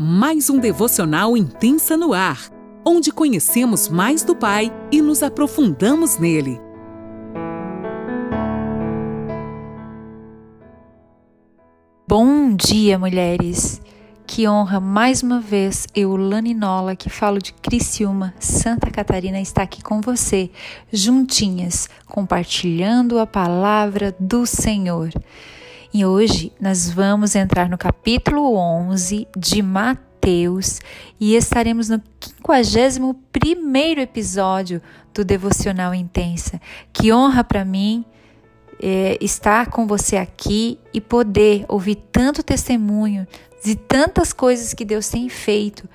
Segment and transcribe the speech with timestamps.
[0.00, 2.52] mais um devocional intensa no ar,
[2.86, 6.60] onde conhecemos mais do Pai e nos aprofundamos nele.
[12.06, 13.82] Bom dia, mulheres!
[14.24, 19.62] Que honra mais uma vez eu, Lani Nola, que falo de Criciúma, Santa Catarina, estar
[19.62, 20.48] aqui com você,
[20.92, 25.10] juntinhas, compartilhando a palavra do Senhor.
[25.92, 30.80] E hoje nós vamos entrar no capítulo 11 de Mateus
[31.18, 34.82] e estaremos no 51 episódio
[35.14, 36.60] do Devocional Intensa.
[36.92, 38.04] Que honra para mim
[38.82, 43.26] é, estar com você aqui e poder ouvir tanto testemunho
[43.64, 45.88] de tantas coisas que Deus tem feito,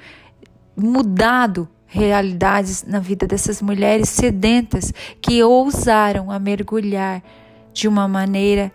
[0.76, 7.24] mudado realidades na vida dessas mulheres sedentas que ousaram a mergulhar
[7.72, 8.72] de uma maneira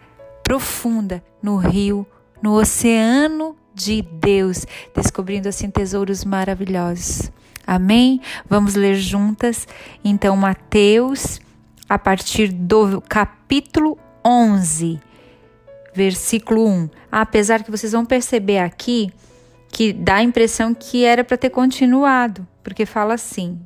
[0.49, 2.07] profunda no rio,
[2.41, 7.31] no oceano de Deus, descobrindo assim tesouros maravilhosos.
[7.67, 8.23] Amém?
[8.49, 9.69] Vamos ler juntas
[10.03, 11.39] então Mateus
[11.87, 14.99] a partir do capítulo 11,
[15.95, 16.91] versículo 1.
[17.13, 19.13] Apesar que vocês vão perceber aqui
[19.71, 23.61] que dá a impressão que era para ter continuado, porque fala assim: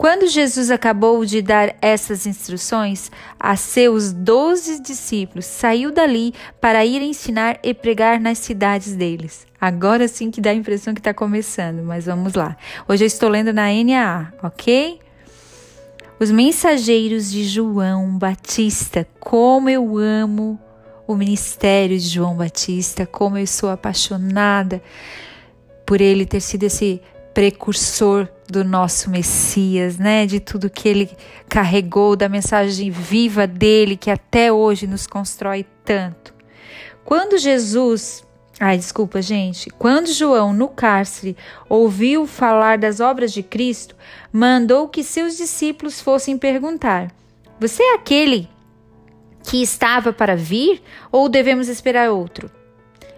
[0.00, 7.02] quando Jesus acabou de dar essas instruções a seus doze discípulos, saiu dali para ir
[7.02, 9.46] ensinar e pregar nas cidades deles.
[9.60, 12.56] Agora sim que dá a impressão que está começando, mas vamos lá.
[12.88, 14.98] Hoje eu estou lendo na NAA, ok?
[16.18, 20.58] Os mensageiros de João Batista, como eu amo
[21.06, 24.82] o ministério de João Batista, como eu sou apaixonada
[25.84, 27.02] por ele ter sido esse
[27.40, 30.26] precursor do nosso Messias, né?
[30.26, 31.10] De tudo que ele
[31.48, 36.34] carregou, da mensagem viva dele que até hoje nos constrói tanto.
[37.02, 38.22] Quando Jesus,
[38.60, 41.34] ai, desculpa, gente, quando João no cárcere
[41.66, 43.96] ouviu falar das obras de Cristo,
[44.30, 47.10] mandou que seus discípulos fossem perguntar:
[47.58, 48.50] Você é aquele
[49.44, 52.50] que estava para vir ou devemos esperar outro?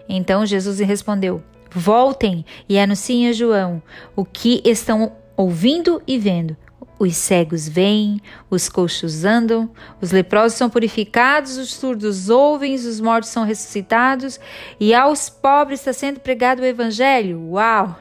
[0.07, 1.43] Então Jesus respondeu:
[1.75, 3.81] Voltem e anunciem a João
[4.15, 6.55] o que estão ouvindo e vendo.
[6.99, 9.69] Os cegos veem, os coxos andam,
[9.99, 14.39] os leprosos são purificados, os surdos ouvem, os mortos são ressuscitados,
[14.79, 17.49] e aos pobres está sendo pregado o evangelho.
[17.49, 17.99] Uau!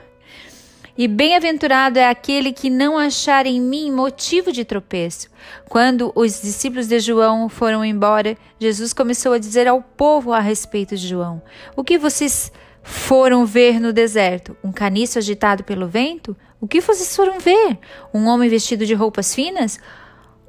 [0.97, 5.29] E bem-aventurado é aquele que não achar em mim motivo de tropeço.
[5.67, 10.95] Quando os discípulos de João foram embora, Jesus começou a dizer ao povo a respeito
[10.95, 11.41] de João:
[11.75, 14.57] O que vocês foram ver no deserto?
[14.63, 16.37] Um caniço agitado pelo vento?
[16.61, 17.79] O que vocês foram ver?
[18.13, 19.79] Um homem vestido de roupas finas?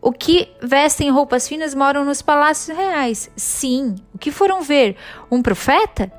[0.01, 3.31] O que vestem roupas finas moram nos palácios reais.
[3.35, 3.95] Sim.
[4.13, 4.95] O que foram ver?
[5.31, 6.11] Um profeta?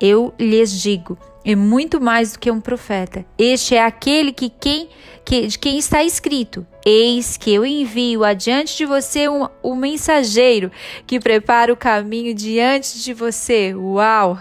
[0.00, 3.24] Eu lhes digo, é muito mais do que um profeta.
[3.36, 4.88] Este é aquele que quem,
[5.24, 10.70] que, de quem está escrito: Eis que eu envio adiante de você um, um mensageiro
[11.06, 13.74] que prepara o caminho diante de você.
[13.74, 14.38] Uau!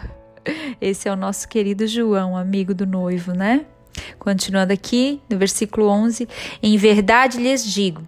[0.82, 3.66] Esse é o nosso querido João, amigo do noivo, né?
[4.20, 6.28] Continuando aqui, no versículo 11:
[6.62, 8.08] Em verdade lhes digo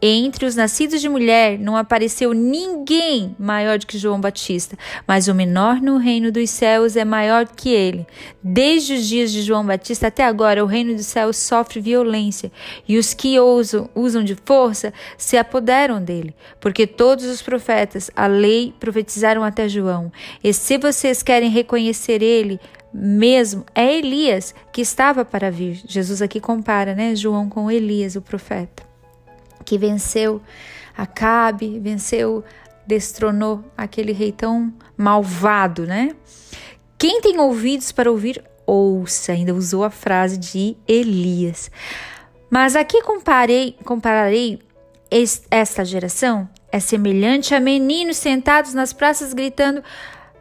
[0.00, 4.76] entre os nascidos de mulher não apareceu ninguém maior do que João Batista,
[5.06, 8.06] mas o menor no reino dos céus é maior do que ele.
[8.42, 12.52] Desde os dias de João Batista até agora, o reino dos céus sofre violência,
[12.86, 18.26] e os que usam, usam de força se apoderam dele, porque todos os profetas, a
[18.26, 20.12] lei, profetizaram até João.
[20.42, 22.60] E se vocês querem reconhecer ele,
[22.92, 25.80] mesmo é Elias que estava para vir.
[25.86, 28.85] Jesus aqui compara, né, João com Elias, o profeta
[29.66, 30.40] que venceu
[30.96, 32.42] Acabe, venceu,
[32.86, 36.12] destronou aquele rei tão malvado, né?
[36.96, 39.32] Quem tem ouvidos para ouvir, ouça.
[39.32, 41.70] Ainda usou a frase de Elias.
[42.48, 44.58] Mas aqui comparei, compararei
[45.50, 49.84] esta geração é semelhante a meninos sentados nas praças gritando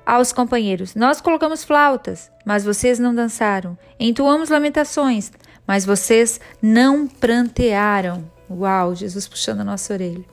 [0.05, 3.77] aos companheiros: Nós colocamos flautas, mas vocês não dançaram.
[3.99, 5.31] Entoamos lamentações,
[5.67, 8.34] mas vocês não prantearam.
[8.49, 10.23] Uau, Jesus puxando a nossa orelha.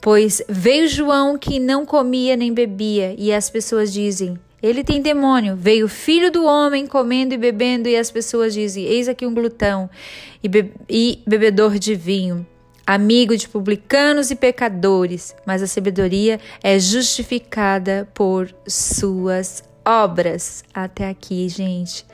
[0.00, 5.56] Pois veio João que não comia nem bebia, e as pessoas dizem: Ele tem demônio.
[5.56, 9.34] Veio o filho do homem comendo e bebendo, e as pessoas dizem: Eis aqui um
[9.34, 9.90] glutão
[10.42, 12.46] e, be e bebedor de vinho,
[12.86, 15.34] amigo de publicanos e pecadores.
[15.44, 20.62] Mas a sabedoria é justificada por suas obras.
[20.72, 22.06] Até aqui, gente.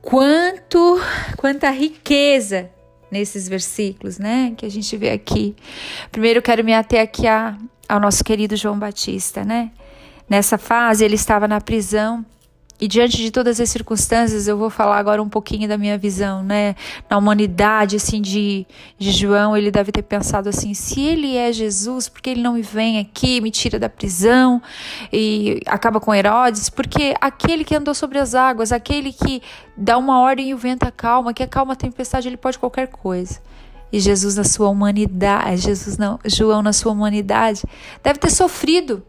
[0.00, 1.00] Quanto,
[1.36, 2.70] quanta riqueza
[3.10, 5.54] nesses versículos, né, que a gente vê aqui.
[6.10, 7.56] Primeiro quero me ater aqui a,
[7.88, 9.70] ao nosso querido João Batista, né?
[10.28, 12.24] Nessa fase ele estava na prisão
[12.78, 16.42] E diante de todas as circunstâncias, eu vou falar agora um pouquinho da minha visão,
[16.42, 16.76] né?
[17.08, 18.66] Na humanidade, assim, de,
[18.98, 22.52] de João, ele deve ter pensado assim: se ele é Jesus, por que ele não
[22.52, 24.60] me vem aqui, me tira da prisão
[25.10, 26.68] e acaba com Herodes?
[26.68, 29.42] Porque aquele que andou sobre as águas, aquele que
[29.74, 33.40] dá uma ordem e o vento acalma, que acalma a tempestade, ele pode qualquer coisa.
[33.90, 37.62] E Jesus, na sua humanidade, Jesus não, João, na sua humanidade,
[38.02, 39.02] deve ter sofrido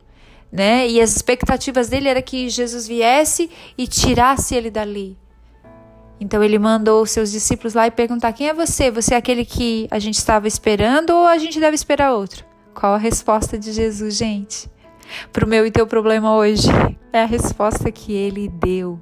[0.51, 0.87] né?
[0.87, 5.17] E as expectativas dele era que Jesus viesse e tirasse ele dali.
[6.19, 8.89] Então ele mandou seus discípulos lá e perguntar: quem é você?
[8.89, 12.43] Você é aquele que a gente estava esperando ou a gente deve esperar outro?
[12.73, 14.69] Qual a resposta de Jesus, gente?
[15.31, 16.67] Para o meu e teu problema hoje
[17.13, 18.99] é a resposta que ele deu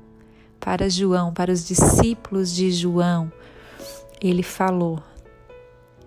[0.60, 3.32] para João, para os discípulos de João.
[4.22, 5.02] Ele falou: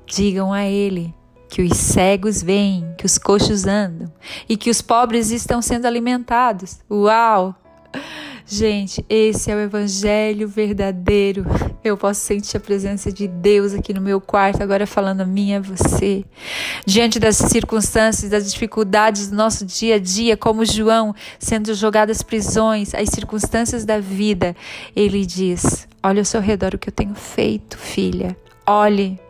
[0.07, 1.15] digam a ele
[1.49, 4.13] que os cegos veem, que os coxos andam
[4.49, 6.79] e que os pobres estão sendo alimentados.
[6.91, 7.55] Uau!
[8.51, 11.45] Gente, esse é o evangelho verdadeiro.
[11.85, 15.53] Eu posso sentir a presença de Deus aqui no meu quarto, agora falando a mim
[15.53, 16.25] a você.
[16.87, 22.23] Diante das circunstâncias, das dificuldades do nosso dia a dia, como João sendo jogado às
[22.23, 24.57] prisões, as circunstâncias da vida,
[24.97, 28.35] ele diz: Olha ao seu redor o que eu tenho feito, filha.
[28.67, 29.21] Olhe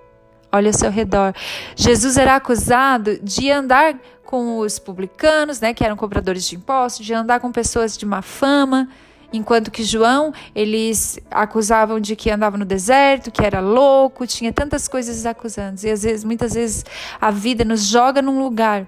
[0.50, 1.34] Olha ao seu redor.
[1.76, 7.14] Jesus era acusado de andar com os publicanos, né, que eram cobradores de impostos, de
[7.14, 8.88] andar com pessoas de má fama,
[9.32, 14.86] enquanto que João, eles acusavam de que andava no deserto, que era louco, tinha tantas
[14.86, 15.80] coisas acusando.
[15.82, 16.84] E às vezes, muitas vezes
[17.20, 18.86] a vida nos joga num lugar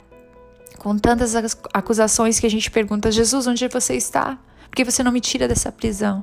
[0.78, 1.34] com tantas
[1.72, 4.38] acusações que a gente pergunta: Jesus, onde você está?
[4.68, 6.22] Por que você não me tira dessa prisão?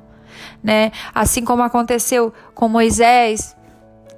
[0.62, 0.92] Né?
[1.14, 3.56] Assim como aconteceu com Moisés,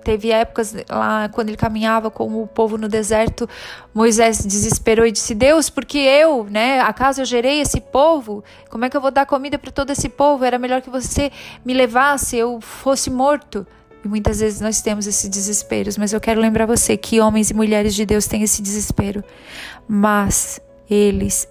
[0.02, 3.48] Teve épocas lá, quando ele caminhava com o povo no deserto,
[3.94, 6.80] Moisés desesperou e disse: Deus, porque eu, né?
[6.80, 8.42] Acaso eu gerei esse povo?
[8.68, 10.44] Como é que eu vou dar comida para todo esse povo?
[10.44, 11.30] Era melhor que você
[11.64, 13.66] me levasse, eu fosse morto.
[14.04, 17.54] E muitas vezes nós temos esses desesperos, mas eu quero lembrar você que homens e
[17.54, 19.22] mulheres de Deus têm esse desespero,
[19.86, 20.58] mas
[20.88, 21.46] eles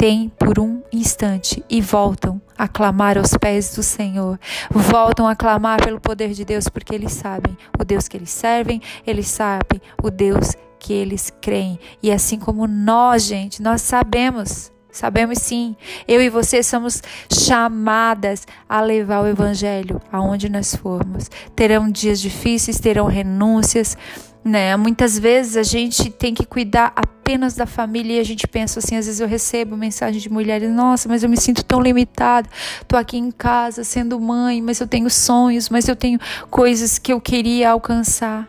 [0.00, 4.40] têm por um instante e voltam a clamar aos pés do Senhor.
[4.70, 8.80] Voltam a clamar pelo poder de Deus, porque eles sabem o Deus que eles servem,
[9.06, 11.78] eles sabem o Deus que eles creem.
[12.02, 14.72] E assim como nós, gente, nós sabemos.
[14.90, 15.76] Sabemos sim,
[16.08, 21.30] eu e você somos chamadas a levar o Evangelho aonde nós formos.
[21.54, 23.96] Terão dias difíceis, terão renúncias,
[24.42, 24.74] né?
[24.76, 26.92] Muitas vezes a gente tem que cuidar
[27.30, 30.68] apenas da família e a gente pensa assim, às vezes eu recebo mensagem de mulheres,
[30.68, 32.48] nossa, mas eu me sinto tão limitada.
[32.88, 36.18] Tô aqui em casa sendo mãe, mas eu tenho sonhos, mas eu tenho
[36.50, 38.48] coisas que eu queria alcançar.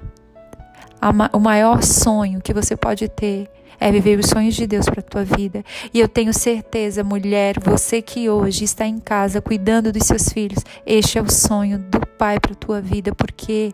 [1.31, 3.47] O maior sonho que você pode ter
[3.79, 5.63] é viver os sonhos de Deus para a tua vida.
[5.93, 10.63] E eu tenho certeza, mulher, você que hoje está em casa cuidando dos seus filhos,
[10.87, 13.73] este é o sonho do Pai para a tua vida, porque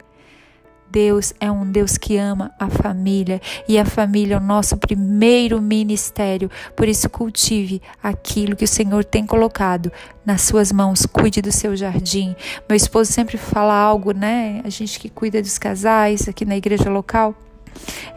[0.89, 5.61] Deus é um Deus que ama a família e a família é o nosso primeiro
[5.61, 6.49] ministério.
[6.75, 9.91] Por isso, cultive aquilo que o Senhor tem colocado
[10.25, 11.05] nas suas mãos.
[11.05, 12.35] Cuide do seu jardim.
[12.67, 14.61] Meu esposo sempre fala algo, né?
[14.63, 17.35] A gente que cuida dos casais aqui na igreja local,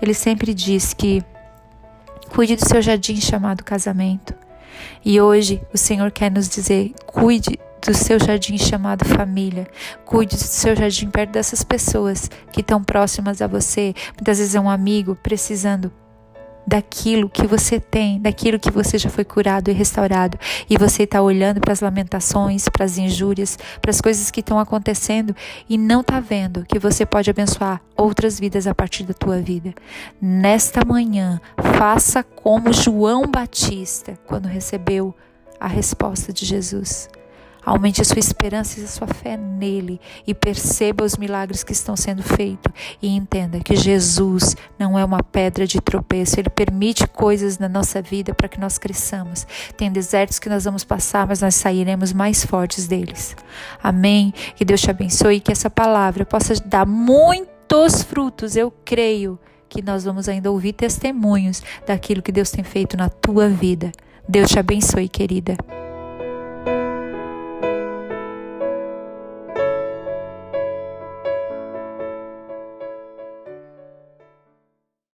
[0.01, 1.23] ele sempre diz que
[2.31, 4.35] cuide do seu jardim chamado casamento.
[5.05, 9.67] E hoje o Senhor quer nos dizer: cuide do seu jardim chamado família.
[10.05, 13.95] Cuide do seu jardim perto dessas pessoas que estão próximas a você.
[14.15, 15.93] Muitas vezes é um amigo precisando
[16.67, 21.21] daquilo que você tem, daquilo que você já foi curado e restaurado, e você está
[21.21, 25.35] olhando para as lamentações, para as injúrias, para as coisas que estão acontecendo
[25.69, 29.75] e não está vendo que você pode abençoar outras vidas a partir da tua vida.
[30.21, 31.41] Nesta manhã,
[31.77, 35.13] faça como João Batista quando recebeu
[35.59, 37.09] a resposta de Jesus.
[37.65, 41.97] Aumente a sua esperança e a sua fé nele e perceba os milagres que estão
[41.97, 47.59] sendo feitos e entenda que Jesus não é uma pedra de tropeço, ele permite coisas
[47.59, 49.47] na nossa vida para que nós cresçamos.
[49.77, 53.37] Tem desertos que nós vamos passar, mas nós sairemos mais fortes deles.
[53.83, 54.33] Amém.
[54.57, 58.57] Que Deus te abençoe e que essa palavra possa dar muitos frutos.
[58.57, 59.39] Eu creio
[59.69, 63.93] que nós vamos ainda ouvir testemunhos daquilo que Deus tem feito na tua vida.
[64.29, 65.57] Deus te abençoe, querida.